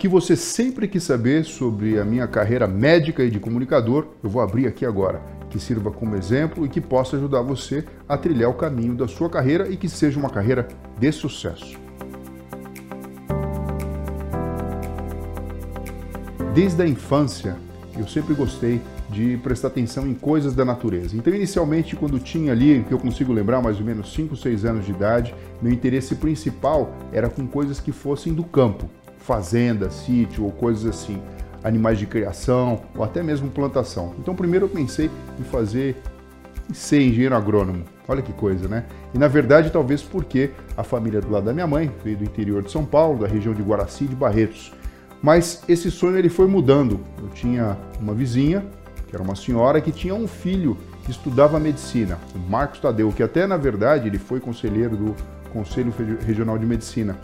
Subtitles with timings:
[0.00, 4.40] Que você sempre quis saber sobre a minha carreira médica e de comunicador, eu vou
[4.40, 5.20] abrir aqui agora,
[5.50, 9.28] que sirva como exemplo e que possa ajudar você a trilhar o caminho da sua
[9.28, 10.66] carreira e que seja uma carreira
[10.98, 11.78] de sucesso.
[16.54, 17.58] Desde a infância,
[17.94, 21.14] eu sempre gostei de prestar atenção em coisas da natureza.
[21.14, 24.86] Então, inicialmente, quando tinha ali, que eu consigo lembrar, mais ou menos 5, 6 anos
[24.86, 28.88] de idade, meu interesse principal era com coisas que fossem do campo,
[29.20, 31.20] fazenda, sítio ou coisas assim,
[31.62, 34.14] animais de criação ou até mesmo plantação.
[34.18, 35.96] Então, primeiro eu pensei em fazer
[36.72, 37.84] ser engenheiro agrônomo.
[38.06, 38.84] Olha que coisa, né?
[39.14, 42.62] E na verdade, talvez porque a família do lado da minha mãe veio do interior
[42.62, 44.72] de São Paulo, da região de Guaraci de Barretos.
[45.22, 47.00] Mas esse sonho ele foi mudando.
[47.20, 48.64] Eu tinha uma vizinha
[49.06, 53.22] que era uma senhora que tinha um filho que estudava medicina, o Marcos Tadeu, que
[53.22, 55.16] até na verdade ele foi conselheiro do
[55.52, 55.92] Conselho
[56.24, 57.18] Regional de Medicina.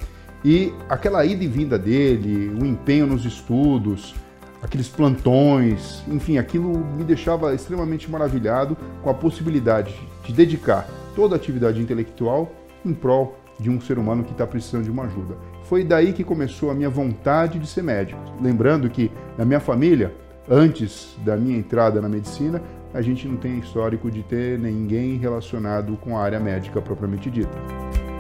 [0.47, 4.15] E aquela ida e vinda dele, o empenho nos estudos,
[4.63, 11.37] aqueles plantões, enfim, aquilo me deixava extremamente maravilhado com a possibilidade de dedicar toda a
[11.37, 12.53] atividade intelectual
[12.85, 15.37] em prol de um ser humano que está precisando de uma ajuda.
[15.65, 18.23] Foi daí que começou a minha vontade de ser médico.
[18.41, 20.15] Lembrando que na minha família
[20.49, 22.63] antes da minha entrada na medicina,
[22.95, 28.16] a gente não tem histórico de ter ninguém relacionado com a área médica propriamente dita.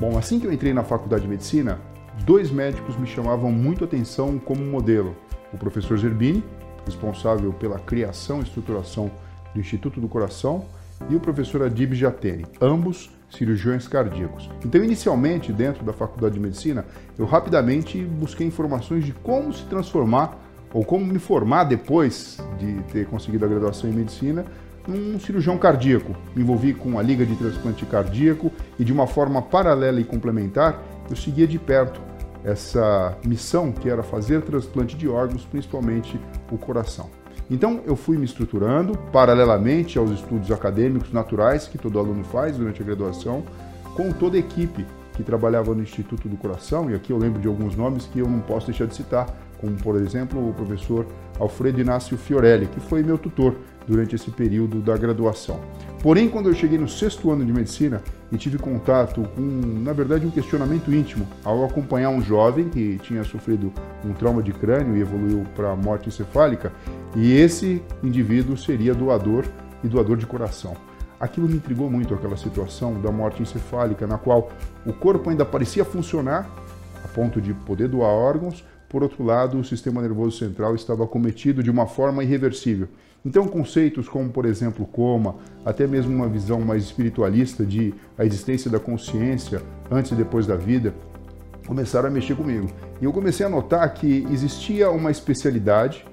[0.00, 1.80] Bom, assim que eu entrei na faculdade de medicina,
[2.24, 5.16] dois médicos me chamavam muito atenção como modelo.
[5.52, 6.44] O professor Zerbini,
[6.86, 9.10] responsável pela criação e estruturação
[9.52, 10.66] do Instituto do Coração,
[11.10, 14.48] e o professor Adib Jatene, ambos cirurgiões cardíacos.
[14.64, 16.84] Então, inicialmente, dentro da faculdade de medicina,
[17.18, 20.38] eu rapidamente busquei informações de como se transformar
[20.72, 24.44] ou como me formar depois de ter conseguido a graduação em medicina
[24.88, 26.16] num cirurgião cardíaco.
[26.34, 30.82] Me envolvi com a Liga de Transplante Cardíaco e de uma forma paralela e complementar,
[31.10, 32.00] eu seguia de perto
[32.42, 36.18] essa missão que era fazer transplante de órgãos, principalmente
[36.50, 37.10] o coração.
[37.50, 42.80] Então eu fui me estruturando paralelamente aos estudos acadêmicos naturais que todo aluno faz durante
[42.80, 43.42] a graduação,
[43.94, 47.48] com toda a equipe que trabalhava no Instituto do Coração, e aqui eu lembro de
[47.48, 49.26] alguns nomes que eu não posso deixar de citar,
[49.60, 51.06] como por exemplo o professor
[51.38, 53.54] Alfredo Inácio Fiorelli, que foi meu tutor
[53.86, 55.60] durante esse período da graduação.
[56.02, 59.42] Porém, quando eu cheguei no sexto ano de medicina e tive contato com,
[59.82, 63.72] na verdade, um questionamento íntimo ao acompanhar um jovem que tinha sofrido
[64.04, 66.72] um trauma de crânio e evoluiu para morte encefálica,
[67.16, 69.44] e esse indivíduo seria doador
[69.82, 70.76] e doador de coração.
[71.18, 74.50] Aquilo me intrigou muito, aquela situação da morte encefálica, na qual
[74.86, 76.48] o corpo ainda parecia funcionar
[77.04, 81.62] a ponto de poder doar órgãos, por outro lado, o sistema nervoso central estava cometido
[81.62, 82.88] de uma forma irreversível.
[83.24, 88.70] Então, conceitos como, por exemplo, coma, até mesmo uma visão mais espiritualista de a existência
[88.70, 89.60] da consciência
[89.90, 90.94] antes e depois da vida,
[91.66, 92.70] começaram a mexer comigo.
[93.00, 96.06] E eu comecei a notar que existia uma especialidade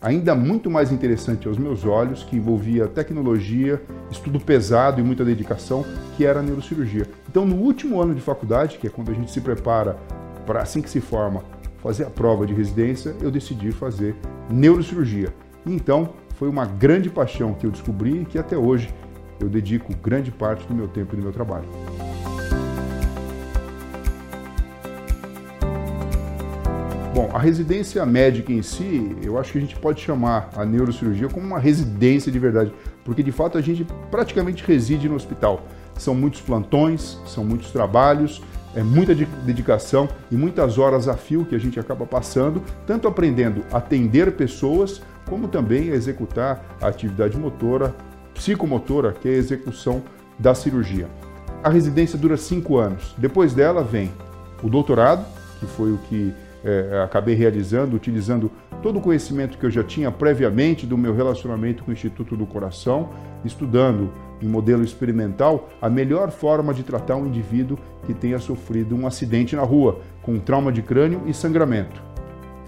[0.00, 5.84] ainda muito mais interessante aos meus olhos, que envolvia tecnologia, estudo pesado e muita dedicação,
[6.16, 7.06] que era a neurocirurgia.
[7.28, 9.96] Então, no último ano de faculdade, que é quando a gente se prepara
[10.46, 11.44] para assim que se forma
[11.82, 14.14] fazer a prova de residência, eu decidi fazer
[14.48, 15.34] neurocirurgia.
[15.66, 18.88] Então, foi uma grande paixão que eu descobri e que até hoje
[19.40, 21.68] eu dedico grande parte do meu tempo e do meu trabalho.
[27.14, 31.28] Bom, a residência médica em si, eu acho que a gente pode chamar a neurocirurgia
[31.28, 32.72] como uma residência de verdade,
[33.04, 35.66] porque de fato a gente praticamente reside no hospital.
[35.98, 38.40] São muitos plantões, são muitos trabalhos,
[38.74, 43.64] é muita dedicação e muitas horas a fio que a gente acaba passando, tanto aprendendo
[43.70, 47.94] a atender pessoas, como também a executar a atividade motora,
[48.34, 50.02] psicomotora, que é a execução
[50.38, 51.08] da cirurgia.
[51.62, 53.14] A residência dura cinco anos.
[53.18, 54.10] Depois dela vem
[54.62, 55.24] o doutorado,
[55.60, 56.32] que foi o que
[56.64, 58.50] é, acabei realizando, utilizando
[58.82, 62.46] todo o conhecimento que eu já tinha previamente do meu relacionamento com o Instituto do
[62.46, 63.10] Coração,
[63.44, 64.12] estudando
[64.44, 69.54] em modelo experimental a melhor forma de tratar um indivíduo que tenha sofrido um acidente
[69.54, 72.02] na rua, com trauma de crânio e sangramento.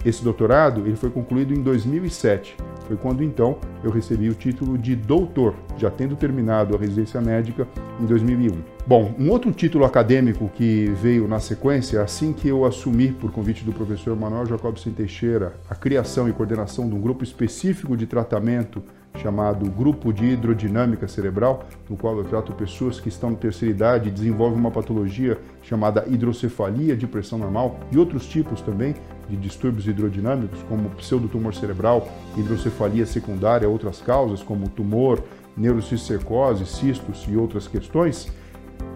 [0.04, 2.56] Esse doutorado ele foi concluído em 2007.
[2.86, 7.66] Foi quando então eu recebi o título de doutor, já tendo terminado a residência médica
[7.98, 8.58] em 2001.
[8.86, 13.64] Bom, um outro título acadêmico que veio na sequência, assim que eu assumi, por convite
[13.64, 18.82] do professor Manuel Jacobson Teixeira, a criação e coordenação de um grupo específico de tratamento
[19.18, 24.08] chamado Grupo de Hidrodinâmica Cerebral, no qual eu trato pessoas que estão na terceira idade
[24.08, 28.94] e desenvolvem uma patologia chamada hidrocefalia de pressão normal e outros tipos também
[29.28, 35.22] de distúrbios hidrodinâmicos, como pseudotumor cerebral, hidrocefalia secundária, outras causas como tumor,
[35.56, 38.30] neurocistecose, cistos e outras questões.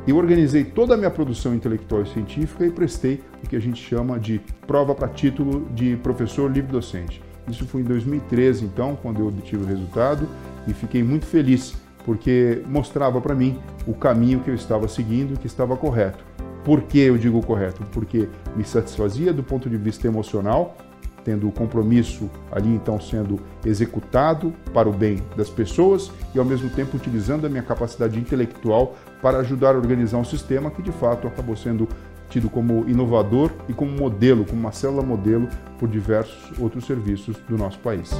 [0.07, 3.83] Eu organizei toda a minha produção intelectual e científica e prestei o que a gente
[3.83, 7.28] chama de prova para título de professor livre-docente.
[7.49, 10.29] Isso foi em 2013, então, quando eu obtive o resultado
[10.67, 11.75] e fiquei muito feliz
[12.05, 16.25] porque mostrava para mim o caminho que eu estava seguindo que estava correto.
[16.65, 17.85] Por que eu digo correto?
[17.93, 20.75] Porque me satisfazia do ponto de vista emocional,
[21.23, 26.71] tendo o compromisso ali então sendo executado para o bem das pessoas e ao mesmo
[26.71, 31.27] tempo utilizando a minha capacidade intelectual para ajudar a organizar um sistema que de fato
[31.27, 31.87] acabou sendo
[32.29, 35.49] tido como inovador e como modelo, como uma célula modelo
[35.79, 38.11] por diversos outros serviços do nosso país.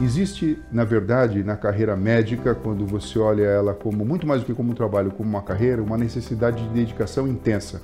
[0.00, 4.52] Existe, na verdade, na carreira médica, quando você olha ela como muito mais do que
[4.52, 7.80] como um trabalho, como uma carreira, uma necessidade de dedicação intensa.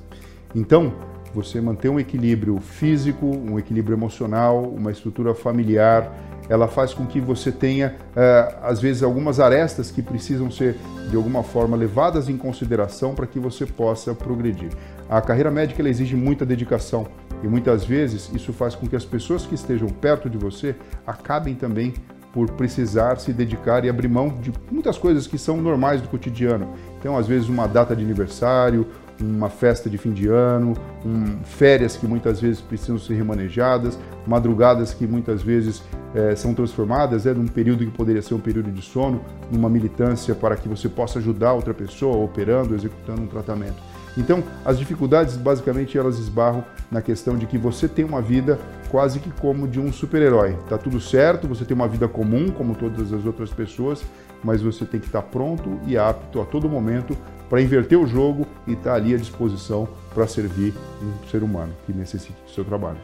[0.53, 0.93] Então,
[1.33, 6.11] você manter um equilíbrio físico, um equilíbrio emocional, uma estrutura familiar,
[6.49, 10.75] ela faz com que você tenha, eh, às vezes, algumas arestas que precisam ser,
[11.09, 14.69] de alguma forma, levadas em consideração para que você possa progredir.
[15.07, 17.07] A carreira médica exige muita dedicação
[17.43, 21.53] e muitas vezes isso faz com que as pessoas que estejam perto de você acabem
[21.53, 21.93] também
[22.33, 26.73] por precisar se dedicar e abrir mão de muitas coisas que são normais do cotidiano.
[26.99, 28.87] Então, às vezes, uma data de aniversário,
[29.21, 30.73] uma festa de fim de ano,
[31.05, 35.83] um, férias que muitas vezes precisam ser remanejadas, madrugadas que muitas vezes
[36.13, 39.21] é, são transformadas é, num período que poderia ser um período de sono,
[39.51, 43.81] numa militância para que você possa ajudar outra pessoa operando, executando um tratamento.
[44.17, 49.19] Então, as dificuldades basicamente elas esbarram na questão de que você tem uma vida quase
[49.19, 50.57] que como de um super-herói.
[50.67, 54.03] Tá tudo certo, você tem uma vida comum como todas as outras pessoas,
[54.43, 57.15] mas você tem que estar pronto e apto a todo momento
[57.49, 61.91] para inverter o jogo e estar ali à disposição para servir um ser humano que
[61.91, 62.99] necessite do seu trabalho.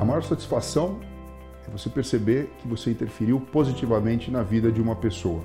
[0.00, 0.98] A maior satisfação
[1.68, 5.44] é você perceber que você interferiu positivamente na vida de uma pessoa.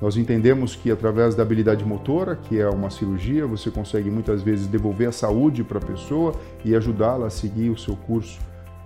[0.00, 4.66] Nós entendemos que através da habilidade motora, que é uma cirurgia, você consegue muitas vezes
[4.66, 6.34] devolver a saúde para a pessoa
[6.64, 8.40] e ajudá-la a seguir o seu curso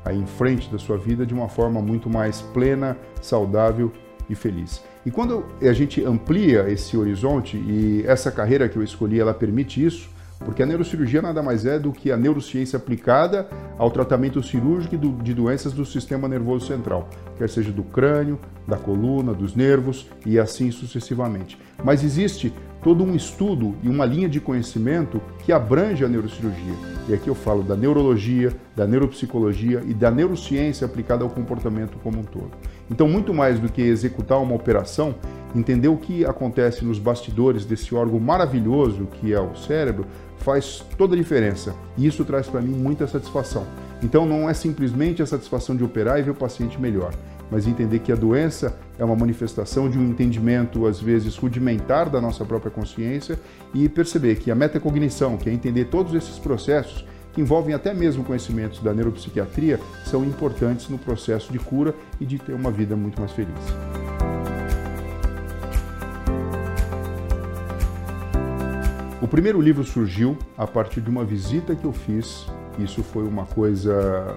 [0.05, 3.91] aí em frente da sua vida de uma forma muito mais plena, saudável
[4.29, 4.83] e feliz.
[5.05, 9.85] E quando a gente amplia esse horizonte e essa carreira que eu escolhi, ela permite
[9.85, 10.09] isso,
[10.45, 13.49] porque a neurocirurgia nada mais é do que a neurociência aplicada
[13.79, 19.33] ao tratamento cirúrgico de doenças do sistema nervoso central, quer seja do crânio, da coluna,
[19.33, 21.59] dos nervos e assim sucessivamente.
[21.83, 22.53] Mas existe
[22.83, 26.75] todo um estudo e uma linha de conhecimento que abrange a neurocirurgia.
[27.09, 32.21] E aqui eu falo da neurologia, da neuropsicologia e da neurociência aplicada ao comportamento como
[32.21, 32.51] um todo.
[32.91, 35.15] Então, muito mais do que executar uma operação,
[35.55, 40.07] entender o que acontece nos bastidores desse órgão maravilhoso que é o cérebro
[40.39, 41.75] faz toda a diferença.
[41.97, 43.67] E isso traz para mim muita satisfação.
[44.03, 47.13] Então, não é simplesmente a satisfação de operar e ver o paciente melhor
[47.51, 52.21] mas entender que a doença é uma manifestação de um entendimento, às vezes, rudimentar da
[52.21, 53.39] nossa própria consciência
[53.73, 58.25] e perceber que a metacognição, que é entender todos esses processos, que envolvem até mesmo
[58.25, 63.21] conhecimentos da neuropsiquiatria, são importantes no processo de cura e de ter uma vida muito
[63.21, 64.14] mais feliz.
[69.23, 72.47] O primeiro livro surgiu a partir de uma visita que eu fiz.
[72.79, 74.37] Isso foi uma coisa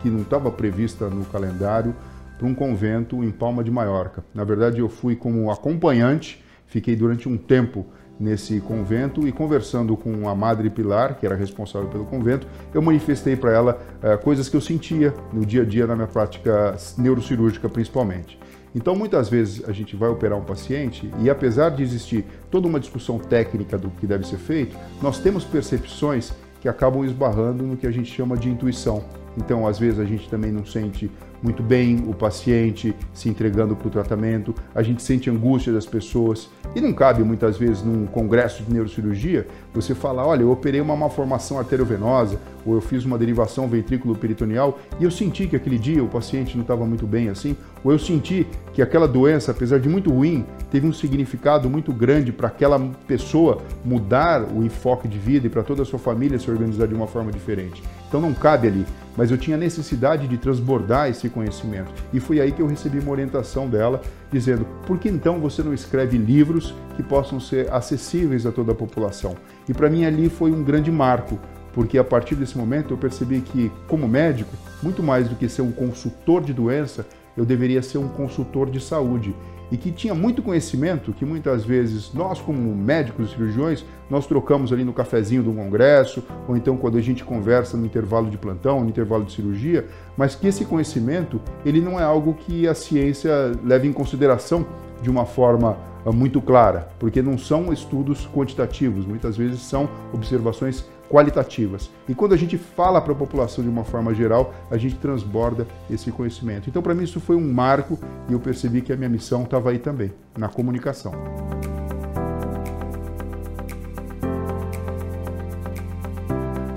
[0.00, 1.94] que não estava prevista no calendário,
[2.38, 4.24] para um convento em Palma de Maiorca.
[4.32, 7.84] Na verdade, eu fui como acompanhante, fiquei durante um tempo
[8.18, 13.36] nesse convento e conversando com a Madre Pilar, que era responsável pelo convento, eu manifestei
[13.36, 17.68] para ela uh, coisas que eu sentia no dia a dia na minha prática neurocirúrgica
[17.68, 18.38] principalmente.
[18.74, 22.78] Então, muitas vezes a gente vai operar um paciente e, apesar de existir toda uma
[22.78, 27.86] discussão técnica do que deve ser feito, nós temos percepções que acabam esbarrando no que
[27.86, 29.04] a gente chama de intuição.
[29.38, 31.10] Então, às vezes, a gente também não sente
[31.42, 36.50] muito bem o paciente se entregando para o tratamento, a gente sente angústia das pessoas.
[36.74, 40.96] E não cabe muitas vezes num congresso de neurocirurgia você falar: olha, eu operei uma
[40.96, 46.08] malformação arteriovenosa, ou eu fiz uma derivação ventrículo-peritoneal e eu senti que aquele dia o
[46.08, 50.10] paciente não estava muito bem assim, ou eu senti que aquela doença, apesar de muito
[50.10, 55.50] ruim, teve um significado muito grande para aquela pessoa mudar o enfoque de vida e
[55.50, 57.82] para toda a sua família se organizar de uma forma diferente.
[58.08, 58.86] Então não cabe ali
[59.18, 61.92] mas eu tinha necessidade de transbordar esse conhecimento.
[62.12, 64.00] E foi aí que eu recebi uma orientação dela,
[64.30, 68.76] dizendo: por que então você não escreve livros que possam ser acessíveis a toda a
[68.76, 69.34] população?
[69.68, 71.36] E para mim ali foi um grande marco,
[71.72, 75.62] porque a partir desse momento eu percebi que, como médico, muito mais do que ser
[75.62, 77.04] um consultor de doença,
[77.36, 79.34] eu deveria ser um consultor de saúde.
[79.70, 84.72] E que tinha muito conhecimento que muitas vezes nós, como médicos e cirurgiões, nós trocamos
[84.72, 88.80] ali no cafezinho do congresso, ou então quando a gente conversa no intervalo de plantão,
[88.80, 93.52] no intervalo de cirurgia, mas que esse conhecimento ele não é algo que a ciência
[93.62, 94.66] leva em consideração
[95.02, 100.86] de uma forma ah, muito clara, porque não são estudos quantitativos, muitas vezes são observações
[101.08, 101.90] qualitativas.
[102.08, 105.66] E quando a gente fala para a população de uma forma geral, a gente transborda
[105.90, 106.68] esse conhecimento.
[106.68, 107.98] Então, para mim, isso foi um marco
[108.28, 111.12] e eu percebi que a minha missão estava aí também, na comunicação.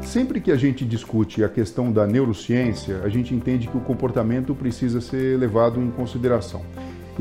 [0.02, 4.54] Sempre que a gente discute a questão da neurociência, a gente entende que o comportamento
[4.54, 6.62] precisa ser levado em consideração.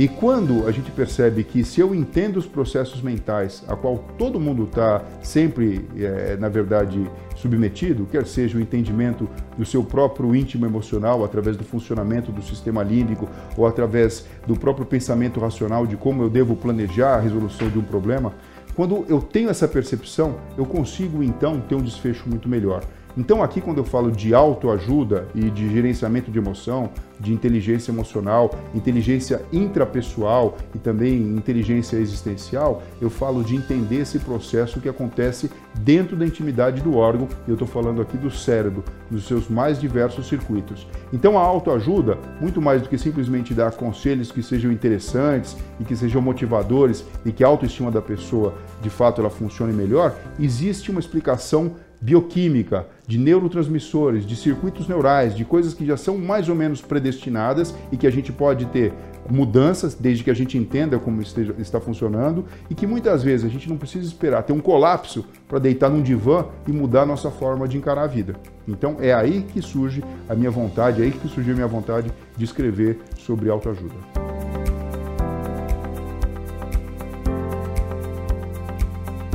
[0.00, 4.40] E quando a gente percebe que se eu entendo os processos mentais, a qual todo
[4.40, 9.28] mundo está sempre, é, na verdade, submetido, quer seja o entendimento
[9.59, 13.28] do seu próprio íntimo emocional através do funcionamento do sistema límbico
[13.59, 17.85] ou através do próprio pensamento racional de como eu devo planejar a resolução de um
[17.85, 18.33] problema,
[18.75, 22.83] quando eu tenho essa percepção, eu consigo então ter um desfecho muito melhor.
[23.17, 28.50] Então, aqui, quando eu falo de autoajuda e de gerenciamento de emoção, de inteligência emocional,
[28.75, 35.50] inteligência intrapessoal e também inteligência existencial, eu falo de entender esse processo que acontece
[35.81, 39.81] dentro da intimidade do órgão, e eu estou falando aqui do cérebro, dos seus mais
[39.81, 40.87] diversos circuitos.
[41.12, 45.97] Então, a autoajuda, muito mais do que simplesmente dar conselhos que sejam interessantes e que
[45.97, 51.00] sejam motivadores e que a autoestima da pessoa, de fato, ela funcione melhor, existe uma
[51.00, 56.80] explicação bioquímica, de neurotransmissores, de circuitos neurais, de coisas que já são mais ou menos
[56.80, 58.92] predestinadas e que a gente pode ter
[59.28, 63.49] mudanças desde que a gente entenda como esteja, está funcionando e que muitas vezes a
[63.49, 67.30] gente não precisa esperar ter um colapso para deitar num divã e mudar a nossa
[67.30, 68.35] forma de encarar a vida.
[68.66, 72.11] Então é aí que surge a minha vontade, é aí que surgiu a minha vontade
[72.37, 74.30] de escrever sobre autoajuda.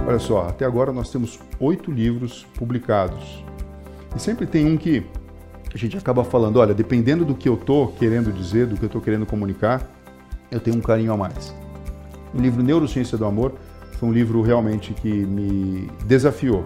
[0.08, 3.44] Olha só, até agora nós temos oito livros publicados.
[4.16, 5.04] E sempre tem um que
[5.74, 8.88] a gente acaba falando, olha, dependendo do que eu estou querendo dizer, do que eu
[8.88, 9.82] estou querendo comunicar,
[10.52, 11.54] eu tenho um carinho a mais.
[12.34, 13.54] O livro Neurociência do Amor
[13.94, 16.64] foi um livro realmente que me desafiou,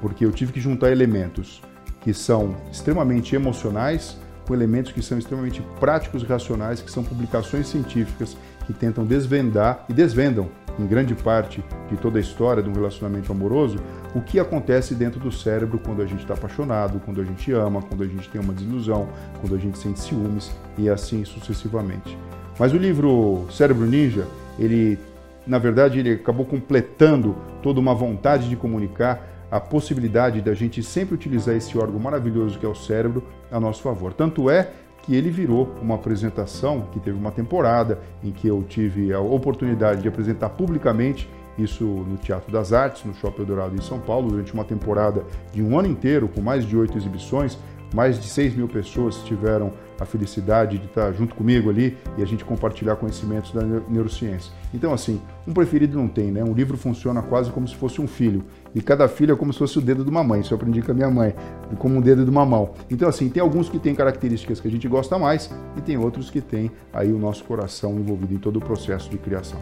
[0.00, 1.62] porque eu tive que juntar elementos
[2.00, 7.68] que são extremamente emocionais com elementos que são extremamente práticos e racionais, que são publicações
[7.68, 8.36] científicas
[8.66, 10.48] que tentam desvendar e desvendam
[10.78, 13.78] em grande parte de toda a história de um relacionamento amoroso,
[14.14, 17.82] o que acontece dentro do cérebro quando a gente está apaixonado, quando a gente ama,
[17.82, 19.08] quando a gente tem uma desilusão,
[19.40, 22.16] quando a gente sente ciúmes e assim sucessivamente.
[22.58, 24.26] Mas o livro Cérebro Ninja,
[24.58, 24.98] ele,
[25.46, 31.14] na verdade, ele acabou completando toda uma vontade de comunicar a possibilidade da gente sempre
[31.14, 34.14] utilizar esse órgão maravilhoso que é o cérebro a nosso favor.
[34.14, 34.70] Tanto é
[35.02, 40.00] que ele virou uma apresentação que teve uma temporada em que eu tive a oportunidade
[40.00, 41.28] de apresentar publicamente
[41.58, 45.62] isso no Teatro das Artes, no Shopping Eldorado em São Paulo, durante uma temporada de
[45.62, 47.58] um ano inteiro, com mais de oito exibições,
[47.94, 52.26] mais de 6 mil pessoas tiveram a felicidade de estar junto comigo ali e a
[52.26, 54.52] gente compartilhar conhecimentos da neurociência.
[54.72, 56.42] Então, assim, um preferido não tem, né?
[56.42, 58.44] Um livro funciona quase como se fosse um filho.
[58.74, 60.40] E cada filho é como se fosse o dedo de uma mãe.
[60.40, 61.34] Isso eu aprendi com a minha mãe,
[61.78, 62.70] como um dedo de uma mão.
[62.90, 66.30] Então, assim, tem alguns que têm características que a gente gosta mais e tem outros
[66.30, 69.60] que têm aí o nosso coração envolvido em todo o processo de criação.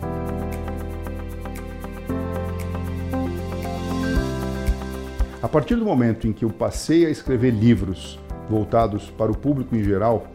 [5.43, 9.75] A partir do momento em que eu passei a escrever livros voltados para o público
[9.75, 10.27] em geral,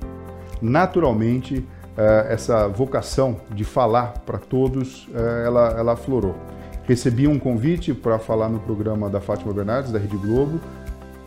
[0.62, 1.66] naturalmente
[1.96, 6.36] eh, essa vocação de falar para todos, eh, ela, ela aflorou.
[6.88, 10.60] Recebi um convite para falar no programa da Fátima Bernardes, da Rede Globo,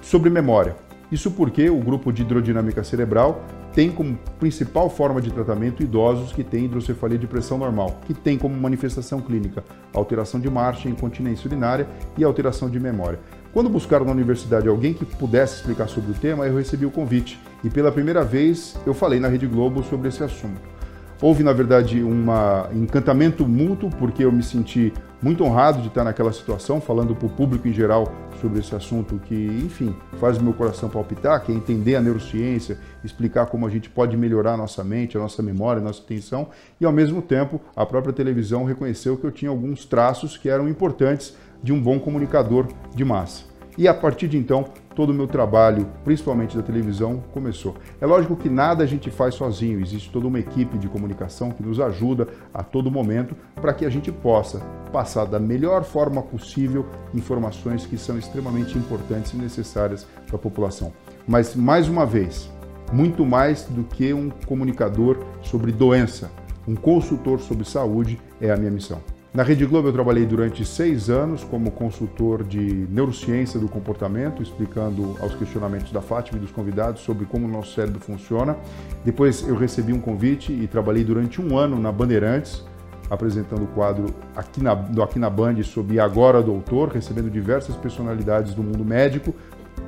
[0.00, 0.76] sobre memória.
[1.10, 3.42] Isso porque o grupo de hidrodinâmica cerebral
[3.74, 8.36] tem como principal forma de tratamento idosos que têm hidrocefalia de pressão normal, que tem
[8.36, 13.18] como manifestação clínica alteração de marcha, incontinência urinária e alteração de memória.
[13.52, 17.40] Quando buscaram na universidade alguém que pudesse explicar sobre o tema, eu recebi o convite
[17.64, 20.77] e pela primeira vez eu falei na Rede Globo sobre esse assunto.
[21.20, 22.24] Houve, na verdade, um
[22.72, 27.28] encantamento mútuo, porque eu me senti muito honrado de estar naquela situação, falando para o
[27.28, 31.54] público em geral sobre esse assunto que, enfim, faz o meu coração palpitar, que é
[31.56, 35.82] entender a neurociência, explicar como a gente pode melhorar a nossa mente, a nossa memória,
[35.82, 39.84] a nossa atenção, e ao mesmo tempo a própria televisão reconheceu que eu tinha alguns
[39.84, 43.42] traços que eram importantes de um bom comunicador de massa.
[43.76, 44.66] E a partir de então,
[44.98, 47.76] todo o meu trabalho, principalmente da televisão, começou.
[48.00, 51.62] É lógico que nada a gente faz sozinho, existe toda uma equipe de comunicação que
[51.62, 54.58] nos ajuda a todo momento para que a gente possa
[54.92, 60.92] passar da melhor forma possível informações que são extremamente importantes e necessárias para a população.
[61.28, 62.50] Mas, mais uma vez,
[62.92, 66.28] muito mais do que um comunicador sobre doença.
[66.66, 69.00] um consultor sobre saúde é a minha missão.
[69.32, 75.16] Na Rede Globo eu trabalhei durante seis anos como consultor de neurociência do comportamento, explicando
[75.20, 78.56] aos questionamentos da Fátima e dos convidados sobre como o nosso cérebro funciona.
[79.04, 82.64] Depois eu recebi um convite e trabalhei durante um ano na Bandeirantes,
[83.10, 88.54] apresentando o quadro aqui na, do Aqui na Band sobre Agora Doutor, recebendo diversas personalidades
[88.54, 89.34] do mundo médico,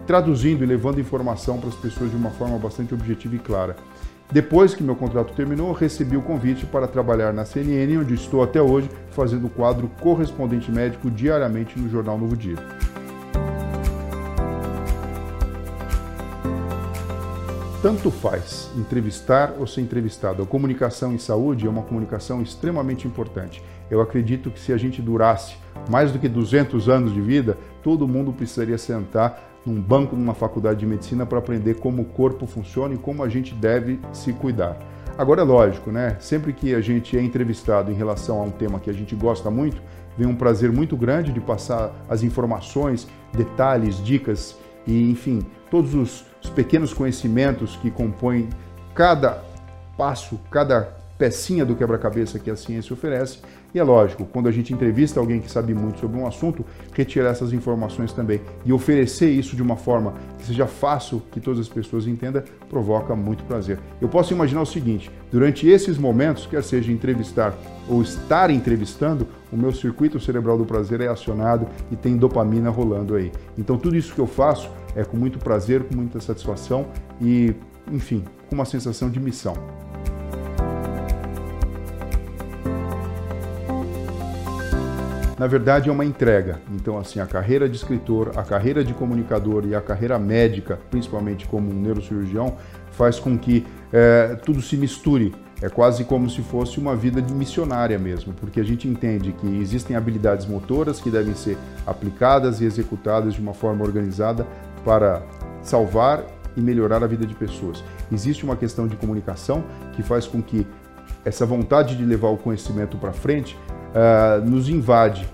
[0.07, 3.75] traduzindo e levando informação para as pessoas de uma forma bastante objetiva e clara.
[4.33, 8.63] Depois que meu contrato terminou, recebi o convite para trabalhar na CNN, onde estou até
[8.63, 12.57] hoje, fazendo o quadro correspondente médico diariamente no jornal Novo Dia.
[17.83, 20.43] Tanto faz entrevistar ou ser entrevistado.
[20.43, 23.61] A comunicação em saúde é uma comunicação extremamente importante.
[23.91, 25.57] Eu acredito que se a gente durasse
[25.89, 30.81] mais do que 200 anos de vida, todo mundo precisaria sentar num banco numa faculdade
[30.81, 34.79] de medicina para aprender como o corpo funciona e como a gente deve se cuidar.
[35.19, 36.17] Agora é lógico, né?
[36.19, 39.51] Sempre que a gente é entrevistado em relação a um tema que a gente gosta
[39.51, 39.83] muito,
[40.17, 46.25] vem um prazer muito grande de passar as informações, detalhes, dicas e, enfim, todos os,
[46.43, 48.49] os pequenos conhecimentos que compõem
[48.95, 49.45] cada
[49.97, 53.41] passo, cada pecinha do quebra-cabeça que a ciência oferece.
[53.75, 57.29] E é lógico, quando a gente entrevista alguém que sabe muito sobre um assunto, retirar
[57.29, 61.69] essas informações também e oferecer isso de uma forma que seja fácil que todas as
[61.69, 63.79] pessoas entendam, provoca muito prazer.
[64.01, 67.55] Eu posso imaginar o seguinte: durante esses momentos, quer seja entrevistar
[67.87, 73.15] ou estar entrevistando, o meu circuito cerebral do prazer é acionado e tem dopamina rolando
[73.15, 73.31] aí.
[73.59, 76.87] Então tudo isso que eu faço é com muito prazer, com muita satisfação
[77.21, 77.55] e,
[77.93, 79.55] enfim, com uma sensação de missão.
[85.41, 86.61] Na verdade é uma entrega.
[86.71, 91.47] Então, assim, a carreira de escritor, a carreira de comunicador e a carreira médica, principalmente
[91.47, 92.59] como um neurocirurgião,
[92.91, 95.35] faz com que é, tudo se misture.
[95.63, 99.47] É quase como se fosse uma vida de missionária mesmo, porque a gente entende que
[99.63, 104.47] existem habilidades motoras que devem ser aplicadas e executadas de uma forma organizada
[104.85, 105.23] para
[105.63, 106.23] salvar
[106.55, 107.83] e melhorar a vida de pessoas.
[108.13, 110.67] Existe uma questão de comunicação que faz com que
[111.25, 113.57] essa vontade de levar o conhecimento para frente
[113.91, 115.29] uh, nos invade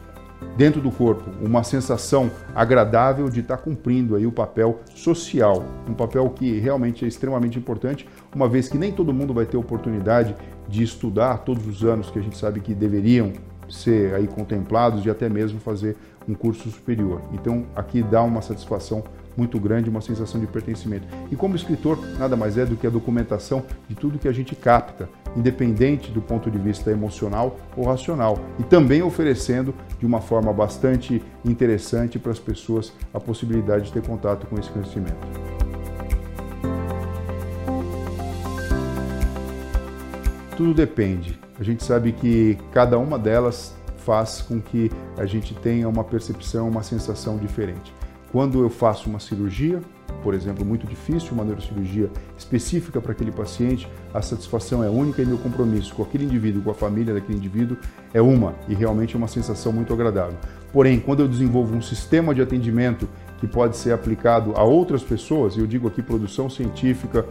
[0.57, 6.29] dentro do corpo uma sensação agradável de estar cumprindo aí o papel social, um papel
[6.31, 10.35] que realmente é extremamente importante, uma vez que nem todo mundo vai ter oportunidade
[10.69, 13.33] de estudar todos os anos que a gente sabe que deveriam
[13.69, 15.97] ser aí contemplados e até mesmo fazer
[16.29, 17.21] um curso superior.
[17.33, 19.05] Então aqui dá uma satisfação
[19.37, 21.07] muito grande, uma sensação de pertencimento.
[21.31, 24.55] E como escritor, nada mais é do que a documentação de tudo que a gente
[24.55, 30.53] capta, independente do ponto de vista emocional ou racional, e também oferecendo de uma forma
[30.53, 35.17] bastante interessante para as pessoas a possibilidade de ter contato com esse conhecimento.
[40.57, 41.39] Tudo depende.
[41.61, 46.69] A gente sabe que cada uma delas faz com que a gente tenha uma percepção,
[46.69, 47.93] uma sensação diferente.
[48.37, 49.81] Quando eu faço uma cirurgia,
[50.23, 55.25] por exemplo, muito difícil, uma neurocirurgia específica para aquele paciente, a satisfação é única e
[55.25, 57.79] meu compromisso com aquele indivíduo, com a família daquele indivíduo
[58.13, 60.37] é uma e realmente é uma sensação muito agradável.
[60.71, 65.57] Porém, quando eu desenvolvo um sistema de atendimento que pode ser aplicado a outras pessoas,
[65.57, 67.25] e eu digo aqui produção científica,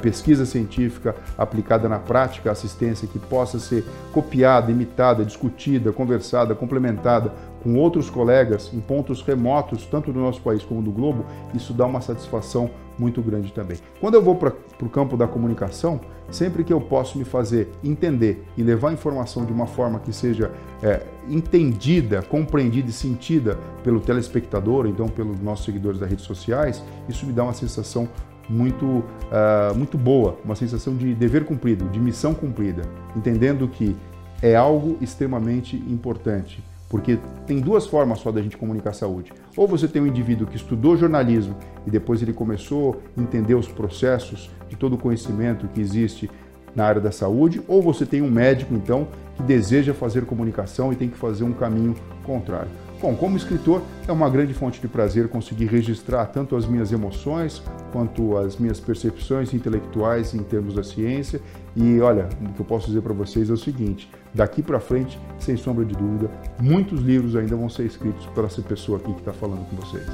[0.00, 7.32] pesquisa científica aplicada na prática, assistência que possa ser copiada, imitada, discutida, conversada, complementada
[7.62, 11.86] com outros colegas em pontos remotos, tanto do nosso país como do globo, isso dá
[11.86, 13.78] uma satisfação muito grande também.
[14.00, 18.44] Quando eu vou para o campo da comunicação, sempre que eu posso me fazer entender
[18.56, 20.50] e levar a informação de uma forma que seja
[20.82, 27.24] é, entendida, compreendida e sentida pelo telespectador, então pelos nossos seguidores das redes sociais, isso
[27.24, 28.08] me dá uma sensação
[28.52, 32.82] muito, uh, muito boa, uma sensação de dever cumprido, de missão cumprida,
[33.16, 33.96] entendendo que
[34.42, 36.62] é algo extremamente importante
[36.92, 39.32] porque tem duas formas só da gente comunicar saúde.
[39.56, 43.66] Ou você tem um indivíduo que estudou jornalismo e depois ele começou a entender os
[43.66, 46.30] processos de todo o conhecimento que existe
[46.76, 50.96] na área da saúde, ou você tem um médico, então, que deseja fazer comunicação e
[50.96, 52.68] tem que fazer um caminho contrário.
[53.02, 57.60] Bom, como escritor, é uma grande fonte de prazer conseguir registrar tanto as minhas emoções
[57.90, 61.40] quanto as minhas percepções intelectuais em termos da ciência.
[61.74, 65.18] E olha, o que eu posso dizer para vocês é o seguinte: daqui para frente,
[65.40, 69.18] sem sombra de dúvida, muitos livros ainda vão ser escritos pela essa pessoa aqui que
[69.18, 70.06] está falando com vocês.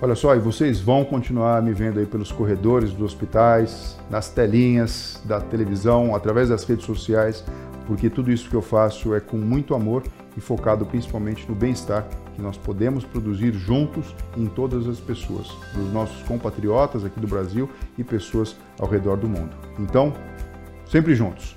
[0.00, 5.20] Olha só, e vocês vão continuar me vendo aí pelos corredores dos hospitais, nas telinhas
[5.24, 7.44] da televisão, através das redes sociais,
[7.88, 10.04] porque tudo isso que eu faço é com muito amor
[10.36, 15.92] e focado principalmente no bem-estar que nós podemos produzir juntos em todas as pessoas, nos
[15.92, 19.54] nossos compatriotas aqui do Brasil e pessoas ao redor do mundo.
[19.78, 20.12] Então,
[20.86, 21.56] sempre juntos.